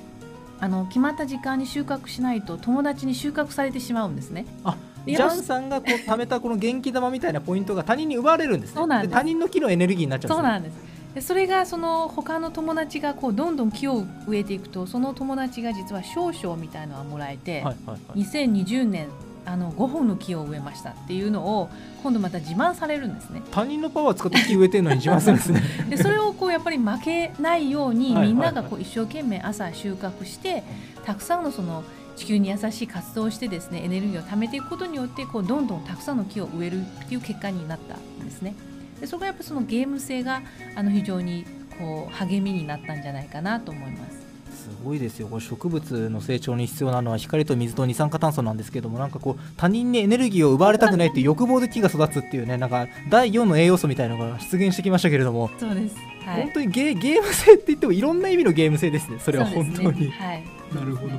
[0.60, 4.44] あの決まった時間に収穫しないと友達に収穫されてしまうんですね。
[4.64, 8.76] あでジャンさんがこう貯めたこの元気玉みたいなポイントが他人に奪われるんですね。
[8.76, 9.14] そうなんです。
[9.14, 10.42] 他人の木のエネルギーになっちゃうんですね。
[10.42, 19.08] そうなんですでそれがその他の友達がこうどんどん木を植えていくとその友達が実は少々みたいのがもらえて、はいはいはい2020年
[19.48, 21.70] あの5本の木を植えましたっていうのを
[22.02, 23.42] 今度また自慢されるんですね。
[23.50, 30.62] 他人のパワーを使って木植えてるのに自慢するんですね でそれをこうやっぱり負けないようにはいみんながこう一生懸命朝収穫して
[31.06, 31.82] たくさんのその
[32.16, 38.54] 地球に優しい活動をしてですねエネルギーを貯めていくことによってこうどんどんたくさんの木を植えるっていう結果になったんですね。
[39.00, 40.42] でそこがやっぱそのゲーム性が
[40.74, 41.44] あの非常に
[41.78, 44.28] こう励みになったんじゃないかなと思います。
[44.68, 45.28] すごいですよ。
[45.28, 55.96] これ植物の成長に必要なのは光と水と二酸化炭素なんですけどもなんかこう他人にエネルギーを奪われたくないっていう欲望で木が育つっていうねなんか第4の栄養素みたいなのが出現してきましたけれども、そうです。
[56.26, 60.44] は本当にゲーゲーム性って言ってもいろんな意味のゲーム性ですねそれは本当に、ねはい。
[60.74, 61.14] なるほど。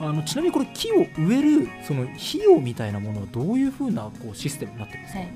[0.00, 5.28] あのちなみにこれ木を植えるその費用みたいなものはどういうふうなこうシステムになってるんですか、はい、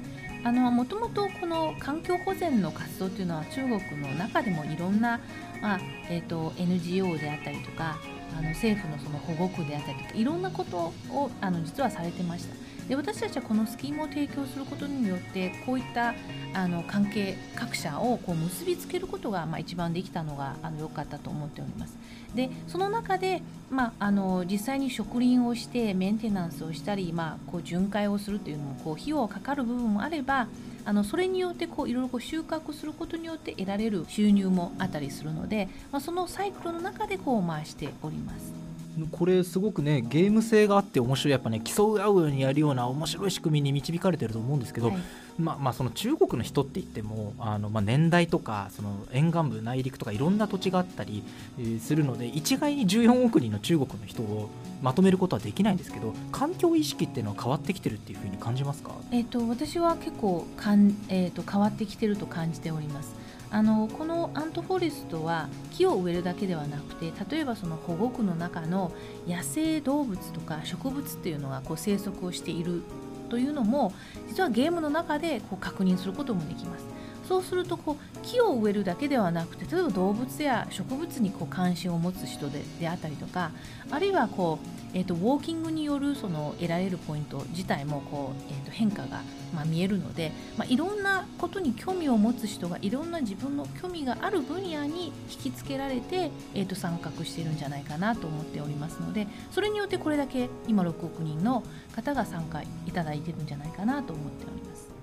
[0.47, 5.19] あのもともとこの環境保全の活動というのは中国の中でもいろんな、
[5.61, 7.99] まあえー、と NGO であったりとか
[8.37, 12.55] あの政府のその保護区であったりとかいろんなことをあの実はされてました。
[12.89, 16.15] で私たちはこのスキームを提供することによってこういった
[16.55, 21.99] あの関係各社をこう結びつけることが、まあ、一番できたのがあの良かったと思っております。
[22.35, 30.47] でその中で、まあ、あの実際に植林をしてメンテナンスをしたり、まあ、こう巡回をするというのもこう費用がかかる部分もあれば
[30.87, 38.66] あのそれによってこういろいろこう収穫することによって得られる収入もあったりするので、まあ、そのサイクルの中でこう回しております。
[39.13, 44.97] これすごくねゲーム性があって面白いやっぱね競う合うようにやるような面白い仕組みに導かれてると思うんですけど、はい
[45.39, 51.23] まあまあその中国の人って言ってもあのまあ年代とかその沿岸部内陸とかいろんな土地があったり
[51.59, 54.49] えーするので一概に14億人の中国の人を
[54.83, 58.93] まとめることはできないんですけど環境意識っていうのは変わってきてるっていうふうに感じますか？
[59.13, 63.26] えー、と私は結構かん、えー、と変わってきてると感じております。
[63.57, 68.93] あのこのアントフォレストは木を植えるだけではなくて例えばその保護区の中の
[69.27, 72.83] 野生動物とか植物っていうのがこう生息をしている
[73.31, 73.95] というのも
[74.29, 76.85] 実はゲームの中でこう確認することもできます。
[77.27, 83.51] そうするとこう木を植えるだけではなくて例えば動物や植物にこう関心を持つ人でであったりとか
[83.91, 89.21] あるいはこう、えー、とウォーキングによるその得られるポイント自体もこう、えー、と変化が、
[89.55, 101.63] まあ、見えるので、まあ、いろんなことに興味を持つ人がいろんな自分の興味がある分野に引きつけられて、えー、と参画してるんじゃないかなと思っておりますのでそれによってこれだけ今6億人の
[101.95, 104.97] 方が参加いただいてるんじゃないかなと思っております。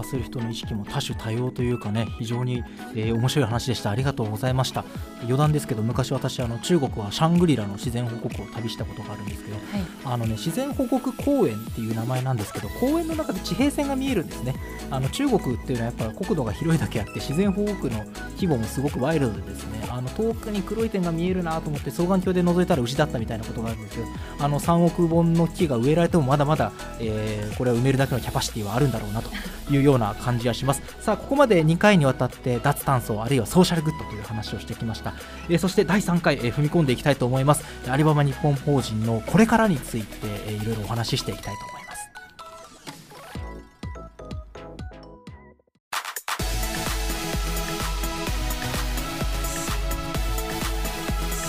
[0.00, 2.62] 参加する人の意識も多種多様というかね非常に、
[2.94, 3.90] えー面白い話でした。
[3.90, 4.84] ありがとうございました。
[5.22, 9.64] 余談ですけど昔私あの中国はシャングリラの自然保護区を旅したことがあるんですけどはい。
[10.04, 14.54] あのね自然保護区公園っていう名前なんですけど公園の中で地平線が見えるんですね。
[14.90, 18.04] あの中国っていうのはやっぱ国土が広いだけあって自然保護区の
[18.36, 24.08] 規模もすごくワイルドでですねあの遠くに黒い点が見えるなと思って双眼鏡で覗いたら牛だったみたいなことがあるんですけど
[24.38, 29.28] あの3億本の木が植えられてもまだまだ、えーこれは埋めるだけのキャパシティはあるんだろうなと
[29.70, 30.82] いうような感じがします。
[31.00, 35.14] さあここまで2回にわたって脱炭素あるいはソーシャルグッドという話をしてきました、
[35.48, 37.64] えーそして第3回、えー踏み込んでいきたいと思います。
[37.88, 42.00] アリババ日本法人のこれからについて、えーいろいろお話ししていきたいと思います。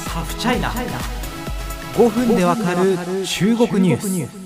[0.10, 0.72] ハフチャイナ。
[1.96, 4.41] 5分でわかる中国ニュース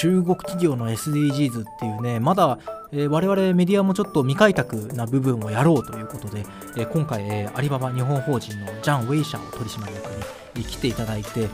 [0.00, 2.60] 中国企業の SDGs っていうねまだ、
[2.92, 10.08] えー我々メディアもちょっと未開拓な部分をやろうということで、え今回、えアリババ日本法人のジャン・ウェイシャを取締役
[10.56, 11.48] に来ていただいて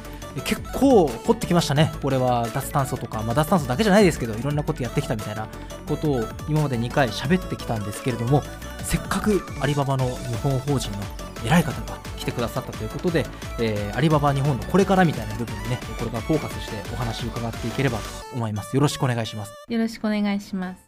[0.44, 1.92] 結構掘ってきましたね。
[2.02, 5.48] これは脱炭素とか、まあ、脱炭素だけじゃないですけどいろんなことやってきたみたいな
[5.88, 8.42] ことを今まで2回喋ってきたんですけれども
[8.82, 10.98] せっかくアリババの日本法人の
[11.44, 13.26] 偉い方が来てくださったということで、
[13.60, 18.04] えーアリババ日本のこれからみたいな部分にねこれからフォーカスしてお話を伺っていければと
[18.34, 18.74] 思います。
[18.76, 19.52] よろしくお願いします。
[19.68, 20.80] よろしくお願いします。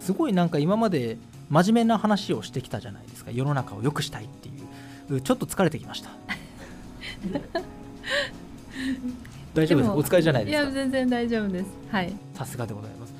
[0.00, 1.16] すごいなんか今まで
[1.50, 3.30] 真面目な話をしてきたじゃないですか。
[3.32, 5.20] 世の中を良くしたいっていう。
[5.20, 6.10] ちょっと疲れてきました。
[9.54, 9.88] 大丈夫です？
[9.90, 10.64] もお疲れじゃないいですか？
[10.66, 11.66] や全然大丈夫です。
[11.90, 12.12] はい。
[12.34, 13.14] さすがでございます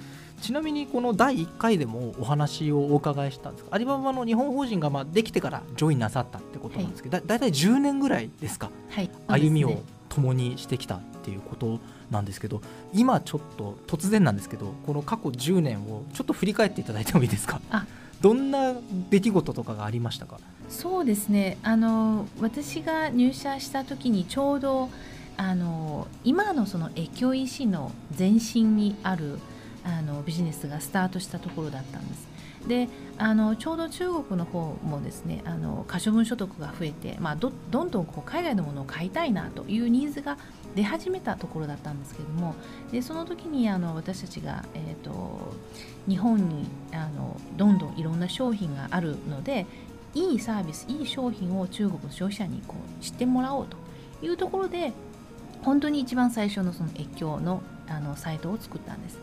[0.46, 8.70] ちなみにこの第1回でもお話をお伺いしたんですがアリババの日本法人がまあできてからジョインなさったってことなんですけど、だだいたい10年ぐらいですか？
[8.90, 9.10] はい。
[9.26, 11.80] 歩みを共にしてきたっていうこと
[12.12, 12.62] なんですけど
[12.94, 17.60] 今ちょっと突然なんですけどこの過去10年をちょっと振り返っていただいてもいいですか？
[17.70, 17.84] あ。
[18.20, 18.74] どんな
[19.10, 20.38] 出来事とかがありましたか？
[20.68, 21.58] そうですね。
[21.64, 24.90] あの私が入社した時にちょうど
[25.38, 29.40] あの今のその越境 EC の前身にある
[29.86, 32.36] あのビジネスがスタートしたところだったんです。
[32.66, 40.36] であのちょうど中国の方もですねあの可処分所得が増えて、まあ、どどんどんこう海外のものを買いたいなというニーズが
[40.74, 42.56] 出始めたところだったんですけども
[42.90, 45.54] でその時にあの私たちが、えー、と
[46.08, 49.66] 日本にあのどんどんいろんな商品があるので
[50.14, 53.76] いいサービスいい商品を中国の消費者にこう知ってもらおうと
[54.22, 54.92] いうところで
[55.62, 59.18] 本当に一番最初のその越境のあのサイトを作ったんです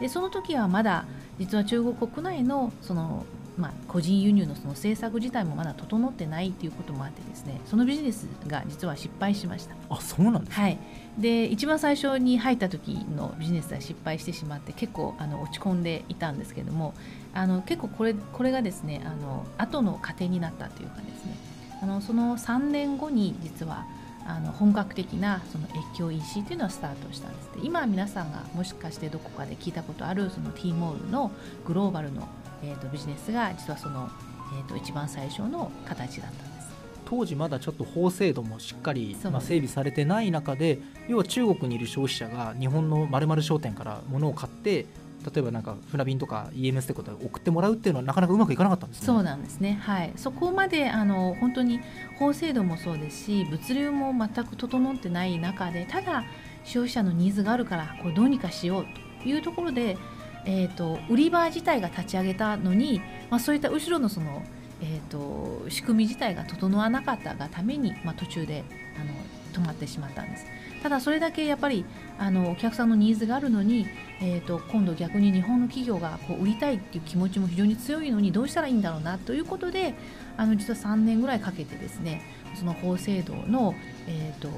[0.00, 1.04] でその時はまだ
[1.38, 3.24] 実は中国国内のその、
[3.56, 9.74] まあ、個人輸入のその政策自体もまだ整ってないっていうこともあってですねそのビジネスが実は失敗しました。
[9.90, 10.78] あそうなんですか、はい、
[11.18, 16.94] で一番最初に入った時のビジネスは失敗してしまって結構あの落ち込んでいたんですけども
[17.34, 21.36] あの結構これこれがですねあの後の糧になったというかですね。
[21.80, 23.86] あのその3年後に実は
[24.28, 31.32] あの本格的なその越境 EC というのはスタートしたんですで今皆さんがもしかしてどこかで聞いたことあるその T モールの
[31.66, 32.28] グローバルの、
[32.62, 34.10] えー、とビジネスが実はその、
[34.58, 36.68] えー、と一番最初の形だったんです。
[37.06, 44.84] 当時まだちょっと法制度もしっかり、まあ、整備されてない中で要は中国にいる消費者が日本の〇〇商店から物を買って
[45.24, 49.06] 例えばなんか船便とか EMS ってことで送ってもらうっていうのはなかなかうまくいかなかったんですね。
[49.06, 51.80] そうなんですね、はい、そこまであの本当に
[52.18, 56.24] 法制度もそうですし物流も全く整ってない中でただ
[56.64, 58.86] 消費者のニーズがあるからこれどうにかしよう
[59.22, 59.96] というところで
[60.44, 64.42] えーと、売り場自体が立ち上げたのに、まあ、そういった後ろのその、
[64.80, 68.64] えーと、仕組み自体が整わなかったがために、まあ、途中で
[68.98, 70.46] あの止まってしまったんです。
[70.82, 71.84] ただそれだけやっぱり
[72.18, 73.86] あのお客さんのニーズがあるのに、
[74.20, 79.94] えーと、今度逆に日本の企業がこう売りたいっていう気持ちも非常に強いのにどうしたらいいんだろうなということで
[80.36, 82.22] あの実は3年ぐらいかけてですね
[82.54, 83.74] その法制度の、
[84.06, 84.48] えーと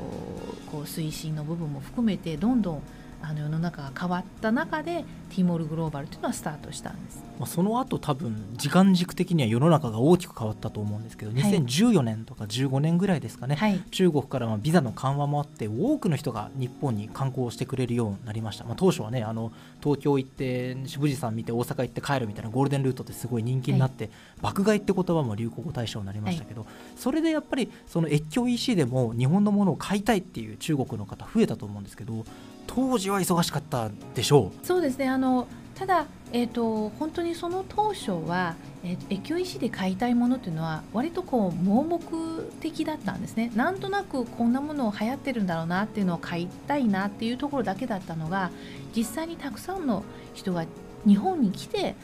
[0.71, 2.83] こう推進の部分も含めてどんどん
[3.23, 19.53] あの世の中が変わった中でティモールグローバルというのはスタートしたんです、まあ、その後多分時間軸的には世の中が大きく変わったと思うんですけど、はい、2014年とか15年ぐらいですかね、はい、中国からまあビザの緩和もあって多くの人が日本に観光してくれるようになりました、まあ、当初はねあの
[19.83, 32.25] 東京行って富士山見て大阪行って帰るみたいなゴールデンルートってすごい人気になって、はい、爆買いって言葉も流行語大賞になりましたけど、それでやっぱりその越境 EC でも日本のものを買いたいっていう中国の方増えたと思うんですけど
[32.73, 34.67] 当時は忙しかったでしょう。
[34.67, 35.09] そうですね。
[35.09, 38.55] あのただ、えーと、本当にその当初は、
[38.85, 43.51] えー、越境石で買いたいものというのは割とこう盲目的だったんですね。
[43.57, 48.51] なんとなくこんなものを流行ってるんだろうなっていうのを買いたいなっていうところだけだったのが
[48.95, 50.05] 実際にたくさんの
[50.35, 50.65] 人が
[51.07, 51.97] 日本に来て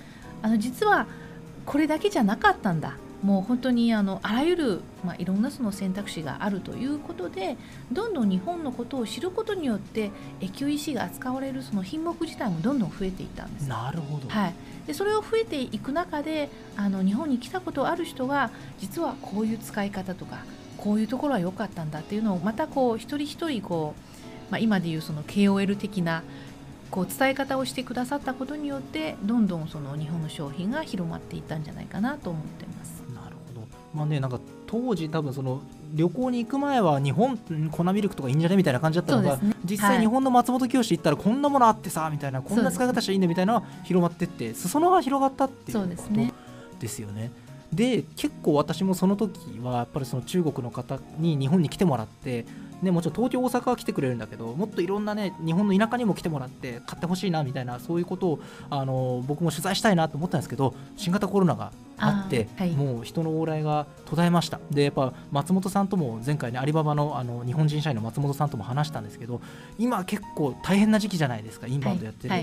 [0.42, 1.07] あの実は
[1.64, 2.96] これだけじゃなかったんだ。
[3.26, 7.56] もう本当にあのあらゆる、まあ、いろんなその選択肢があるということで
[7.90, 13.68] どんどん日本のことを知ることによって越境 EC が扱われるその品目自体もどんどん増えていったんです。
[13.68, 14.54] なるほど、はい、
[14.86, 20.44] でそれを増えていく中であの日本に来たことある人が実はこういう使い方とか
[20.76, 23.96] こういうところは良かったんだっていうのをまたこう一人一人こ
[24.48, 26.22] う、まあ、今でいうその KOL 的な
[26.92, 32.95] こう伝え方をしてくださったことによってどんどんその日本の商品が広まっていったんじゃないかなと思ってます。
[33.94, 35.62] まあね、なんか当時多分その
[35.94, 47.31] 旅行に行く前は日本粉ミルクとかいいんじゃねみたいな感じだったのが、ね、実際日本の松本清行ったらこんなものあってさみたいなこんな使い方していいんだみたいな広まってって裾野が広がったっていうことですよね。
[47.72, 52.44] で結構私もその時はやっぱりその中国の方に日本に来てもらって
[52.82, 64.60] ね、もちろん東京、大阪は来てくれるんだけどもっといろんなね日本の田舎にも来てもらって買ってほしいなみたいなそういうことをあの僕も取材したいなと思ったんですけど新型コロナがあって、はい、もう人の往来が途絶えました。
[64.70, 69.40] でやっぱ松本さんとも前回ねアリババのあの日本人社員の松本さんとも話したんですけど
[69.78, 72.34] 今結構大変な時期じゃないですかインバウンドやってる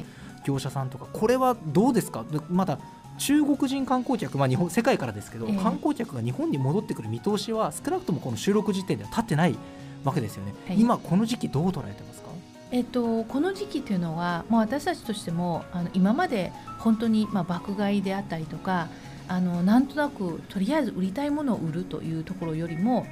[0.45, 2.25] 業者さんとか、これはどうですか？
[2.49, 2.79] まだ
[3.19, 9.55] 中国人観光客、まあ、日本世界からですけど、えー、観光客が日本に戻ってくる見通しは少なくともこの収録時点では立ってない
[10.03, 12.29] わけですよね、はい、今この時期どう捉えてますか？
[12.71, 18.87] えっと、この時期というのは、まあ、私たちとしてもあの今まで本当に、まあ、爆買いであったりとか
[19.27, 23.05] あのなんとなくとりあえず売りたいものを売るというところよりも、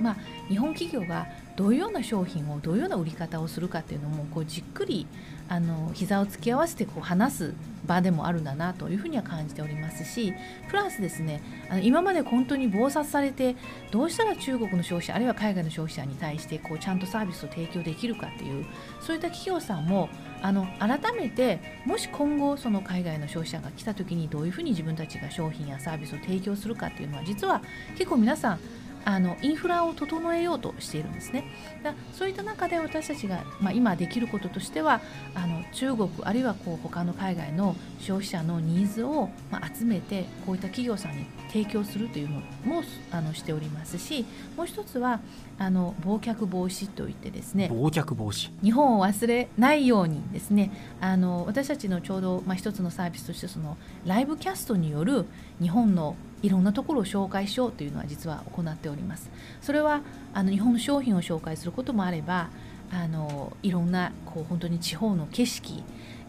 [0.00, 0.16] まあ、
[0.48, 5.06] 日本企業がどういうような商品をどういうような売り方をするかっていうのもこうじっくり
[5.52, 10.32] あの膝を突き合わせてこう話す場でもあるんだなというふうには感じておりますし
[10.70, 13.54] プラスですねあの今まで本当に忙殺されて
[13.90, 18.64] どうしたら中国の消費者あるいは海外の消費者に対してこうちゃんとサービスを提供できるかっていう
[19.02, 20.08] そういった企業さんも
[20.40, 27.60] あの改めてもし今後その海外の消費者が来た時にどういうふうに自分たちが商品やサービスを提供するかっていうのは実は
[27.98, 28.60] 結構皆さん
[29.04, 31.44] あのインフラを整えようとしているんですね。
[31.82, 35.00] だそういった中で私たちが、まあ、今できることとしては
[35.34, 44.24] あの中国あるいはこう他の海外の消費者のニーズを、まあ、集めてこういった企業さんに提供するというのもあのしておりますし
[44.56, 45.20] もう一つは
[45.58, 55.26] あの忘却防止といってですね忘却防止日本を忘れないようにですねあの私たちのちょうど、まあ、一つのサービスとしてそのライブキャストによる
[55.60, 59.30] 日本のいろんなところを紹介しようというのは実は行っております。
[59.60, 60.00] それは
[60.34, 62.48] あの日本の商品を紹介することもあれば
[62.90, 65.82] あのいろんなこう本当に地方の景色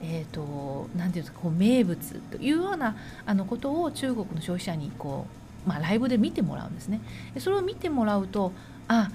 [0.06, 5.28] えーと、なんていうんですかこう名物というようなあのことを中国の消費者にこ
[5.66, 7.00] う、まあ、ライブで見てもらうんですね。
[7.40, 8.52] それを見てもらうと
[8.90, 9.10] あ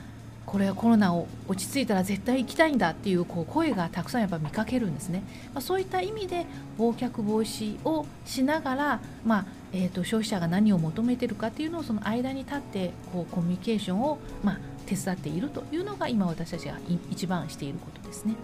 [0.46, 5.22] これはコロナを落ち着いたら絶対行きたいんだっていうこう声がたくさんやっぱ見かけるんですね。
[5.52, 6.46] まあ、そういった意味で
[6.78, 16.78] 忘却防止をしながら、まあえーと、消費者が何を求めてるかっていうのをその間に立ってこうコミュニケーションを、まあ、手伝っているというのが今私たちが
[17.10, 18.34] 一番していることですね。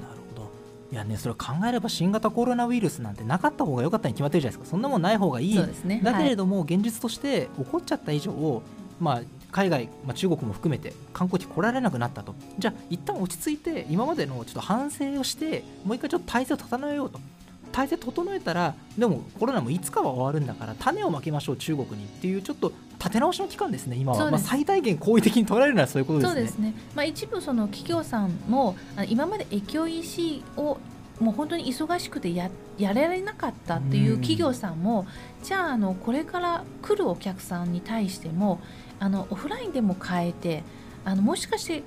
[0.00, 0.50] なるほど。
[0.90, 4.70] いやねそれ考えれば新型コロナウイルスなんてなかった方が良かったに決まってるじゃないですか。
[4.70, 8.62] そんなもんない方がいい、ね、だけれども、現実として起こっちゃった以上
[8.98, 12.34] まあ海外、まあ、中国も含めて観光地来られなくなったと。
[12.58, 17.20] じゃあ一旦落ち着いて今までのちょっと反省をしてもう一回ちょっと体制を整えようと
[17.72, 26.34] 体制整えたらでもコロナもいつかは終わるんだから種をまきましょう中国にっていうちょっと立て直しの期間ですね今は、まあ、最大限好意的に捉えるのはそういうことですね。
[26.34, 26.74] そうですね。
[26.94, 28.76] まあ、一部その企業さんも
[29.08, 30.78] 今まで越境 EC を
[31.20, 35.06] もう本当に忙しくてややられなかったっていう企業さんも、
[35.42, 38.60] じゃああのこれから来るお客さんに対しても
[38.98, 40.62] あのオフラインでも変えて
[41.04, 41.82] あのもしかして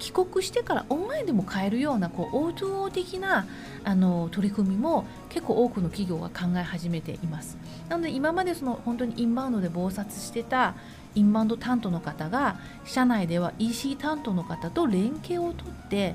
[0.00, 3.46] 帰国してからオンラインでも買えるようなこう O2O 的な
[3.84, 7.56] あの取り組みも結構多くの企業が考え始めています。
[7.88, 10.74] なので今までその本当にインバウンドで忙殺してた
[11.14, 16.14] インバウンド担当の方が社内では EC 担当の方と連携をとって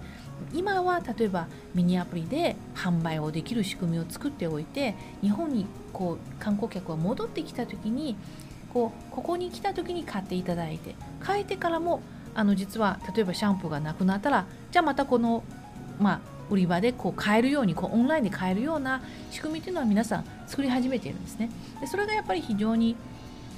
[0.53, 8.15] 今は例えばミニアプリで販売をできる仕組みを作っておいて日本にこう観光客が戻ってきた時に
[8.73, 12.01] こうここに来た時に買っていただいて買えてからも
[12.35, 15.43] あの実は例えばシャンプーがなくなったらじゃあまたこの、
[15.99, 16.19] まあ、
[16.49, 21.49] 売り場でこう買えるようにこうオンラインで買えるような仕組みというのは皆さん作り始めているんですね。
[21.79, 22.95] でそれがやっぱり非常に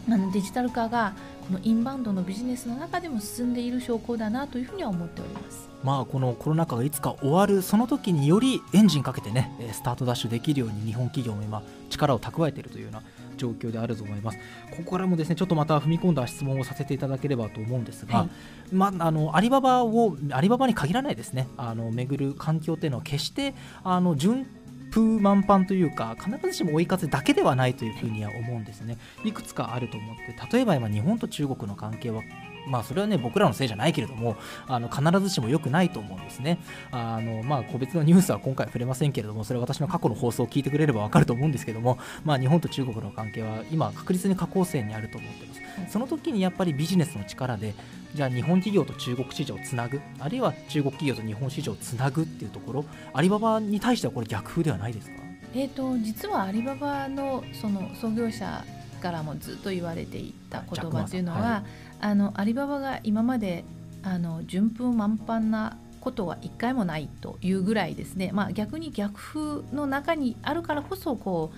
[0.09, 1.13] あのデジタル化が
[1.47, 5.69] このインバウンドのビジネスの中でも進んでいる証拠だなというふうには思っております。
[5.83, 13.03] まあこのコロナ禍がいつか終わるその時によりエンジンかけてねスタートダッシュできるように日本企業も今力を蓄えているというような
[13.37, 14.37] 状況であると思います。
[14.71, 18.29] ここからもですねちょっとまた踏み込んだ質問をさせていただければと思うんですが、はい、
[18.75, 23.53] まあ、あのアリババをアリババに限らないですねあの巡る環境というのは決して
[23.83, 24.45] あの順
[24.89, 28.97] 風満帆というか必ずしも追い風だけではないというふうには思うんですね。
[29.23, 32.23] いくつかあると思って例えば今日本と中国の関係は
[32.67, 34.35] まあそれはね僕らのせいじゃないけれども
[34.67, 36.59] あの必ずしも良くないと思うんですね。
[36.91, 45.61] あのまあ個別のニュースは今回触れませんけれどもそれは私の過去の放送を聞いてくれれば分かると思うんですけどもまあ日本と中国の関係は今確実に下降線にあると思ってます。
[45.91, 47.75] その時にやっぱりビジネスの力で
[48.15, 55.17] じゃあ日本企業と中国市場をつなぐあるいは中国企業と日本市場をつなぐっていうところアリババに対してはこれ逆風ではないですか？
[55.53, 58.65] えーと、実はアリババのその創業者
[59.01, 61.63] からもずっと言われていた言葉というのは、はい、
[61.99, 63.63] あのアリババが今まで
[64.03, 71.51] あの順風満帆なことは一回もないというぐらいですね、まあ、逆に逆風の中にあるからこそこ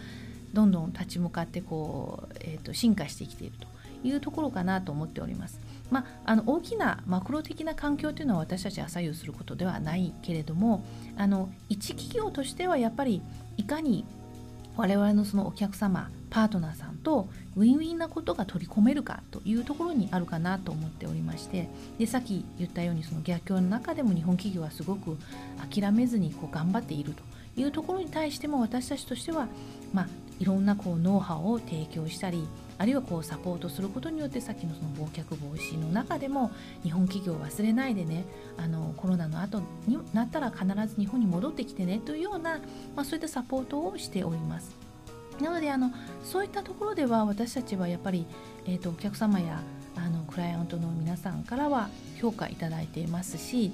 [0.51, 3.67] うどんどん立ち向かってこう、えーと進化してきていると
[4.03, 5.59] いうところかなと思っております。
[5.91, 10.83] まあ、あの大きなマクロ的な環境というのは私たちは左右することではないけれども
[11.17, 13.21] あの一企業としてはやっぱり
[13.57, 14.05] いかに
[14.77, 25.17] 我々のそのお客様パートナーさんとウィンウィンなことが取り込めるかというところにあるかなと思っておりましてでさっき言ったようにその逆境の中でも日本企業はすごく
[25.69, 27.23] 諦めずにこう頑張っていると
[27.59, 29.47] いうところに対しても私たちとしては、
[29.93, 30.07] まあ、
[30.39, 32.47] いろんなこうノウハウを提供したり
[32.77, 38.23] あるいはこうサポートすることによってさっきのその忘却防止の中でも日本企業を忘れないでね
[38.57, 42.59] あのコロナの後になったら必ず日本に戻ってきてねというような、
[42.95, 44.78] まあ、そういったサポートをしております。
[45.41, 45.91] なのであの
[46.23, 48.25] そういったところでは私たちはやっぱり、
[48.65, 49.61] えーと、お客様や
[49.95, 53.71] あのクライアントの皆さんからは評価いただいていますし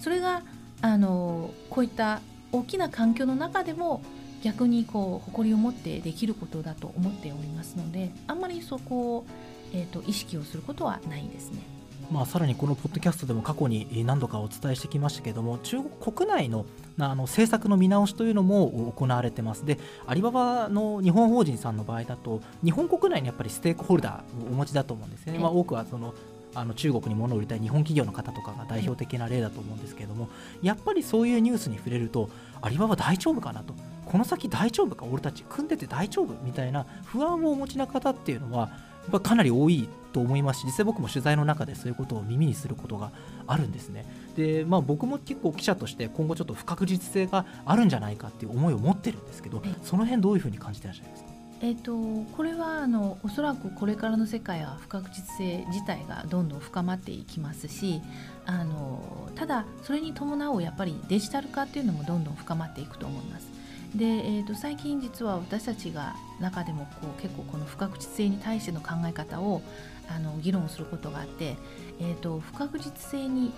[0.00, 0.42] それが
[0.82, 2.20] あのこういった
[2.52, 4.02] 大きな環境の中でも
[4.42, 9.26] 逆にこう誇りを持ってできることだと思っておりますのであんまりそこを、
[9.72, 11.79] えーと、意識をすることはないですね。
[12.10, 16.66] まあ、さらにこのポッドキャストでも過去に何度かお伝えしてきましたけれども中国国内の
[16.98, 19.64] あの政策の見直しというのも行われてます。
[19.64, 26.14] でアリババの日本法人さんの場合だと日本国内にやっぱりステークホルダーをお持ちだと思うんですね、まあ、多くはその
[26.52, 30.28] あの中国に物を売りたい日本企業の方とかが代表的な例だと思うんですけれども
[30.62, 32.28] やっぱりそういうニュースに触れると
[32.60, 33.72] アリババ大丈夫かなと。
[34.04, 35.06] この先大丈夫か？
[35.06, 36.34] 俺たち組んでて大丈夫？
[36.42, 38.70] みたいな不安をお持ちな方っていうのは
[39.10, 43.10] やっぱかなり多いと思いますし実際僕も取材の中でそういうことを耳にすることが
[43.46, 44.04] あるんですね。
[44.36, 51.30] でまあ僕も結構記者として今後ちょっと不確実性があるんじゃないかっていう思いを持ってるんですけどその辺どういうふうに感じてらっしゃいますか？
[51.62, 51.94] えーと、
[52.34, 58.00] これはあのおそらくこれからの世界は不確実性自体がどんどん深まっていきますし
[58.46, 63.59] あのただそれに伴うやっぱりデジタル化っていうのもどんどん深まっていくと思います。
[63.94, 69.62] で、えーと、最近実は私たちが中でもこう結構この不確実性に対しての考え方を
[70.08, 71.56] あの議論することがあって、
[72.00, 73.52] えーと、不確実性に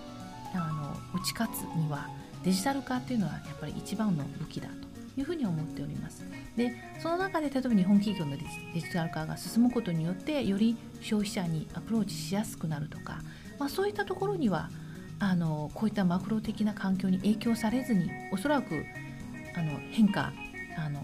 [0.54, 0.70] あ
[1.14, 2.08] の打ち勝つには
[2.44, 6.24] デジタル化っていうのはやっぱり一番の武器だというふうに思っております。
[6.56, 8.44] でその中で例えば日本企業のデ
[8.80, 13.20] ジタル化が進むことによってより消費者にアプローチしやすくなるとか、
[13.58, 14.68] まあ、そういったところには
[15.18, 18.84] あのこういったマクロ的な環境に影響されずにおそらく
[19.54, 20.32] あの変化
[20.76, 21.00] あの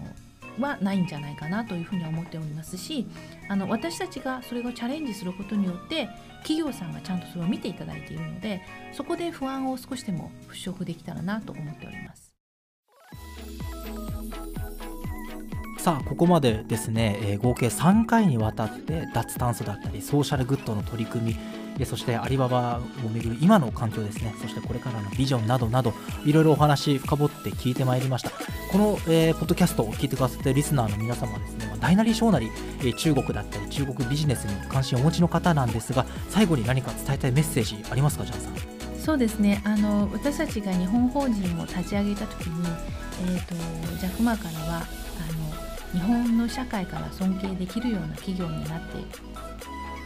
[0.59, 3.07] はないんじゃないかなというふうに思っておりますし
[3.47, 6.09] あの私たちがそれをチャレンジすることによって
[6.41, 12.29] 企業さんがちゃんとそれを見ていただいているのでそこで不安を少しでも払拭できたらなと思っております。
[15.79, 21.35] さあここまでですね、えー合計3回にわたって脱炭素だったりソーシャルグッドの取り組み
[21.79, 24.33] えーそしてアリババをめぐる今の環境ですね。
[24.41, 25.93] そしてこれからのビジョンなどなど
[26.25, 28.31] いろいろお話深掘って聞いてまいりました。
[28.71, 32.51] この、えーポッドキャストを聞いてくださっているリスナーの皆様はですねま大なり小なり、
[32.81, 38.53] えー中国だったり中国ビジネスに関心をお持ちの方なんですが最後に何か伝えたいメッセージありますかジャンさん？
[38.99, 39.61] そうですね。
[39.65, 42.67] あの私たちが日本法人を立ち上げた時に、
[43.23, 43.55] えー、と
[43.99, 48.97] ジャクマからはあの日本の社会から尊敬できるような企業になって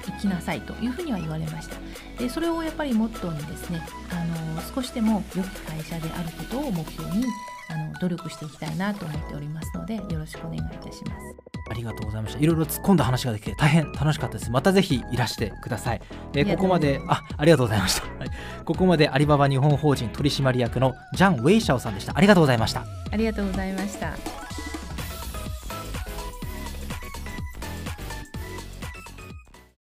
[0.09, 1.75] いきなさいというふうには言われました
[2.17, 3.81] でそれをやっぱりモットーにですね
[4.11, 7.25] あの少しでも良き会社であることを目標に
[7.69, 12.39] あの努力していきたいなと思っておりますのでよろしくお願いいたしますありがとうございました。
[12.39, 14.51] いろいろ突っ込んだ話ができて大変楽しかったです。
[14.51, 16.01] またぜひいらしてください。
[16.35, 18.05] えここまで、あ、ありがとうございました。
[18.05, 18.29] はい
[18.65, 22.17] ここまでアリババ日本法人取締役のジャン・ウェイシャオさんでした。
[22.17, 22.85] ありがとうございました。
[23.11, 24.52] ありがとうございました